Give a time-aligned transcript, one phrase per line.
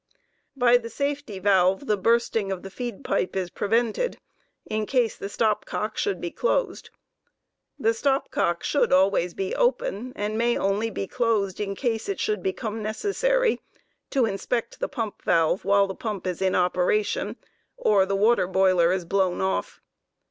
[0.55, 4.17] By the safety valve 43 the bursting of the feed pipe is prevented,
[4.65, 6.89] in case the stop cock 44 should be closed.
[7.77, 12.19] The stop cock should always be open, and may only be closed in case it
[12.19, 13.61] should become necessary
[14.09, 17.35] to inspect the pump valve while the pump is in operation,
[17.77, 19.81] or the boiler water is blown off.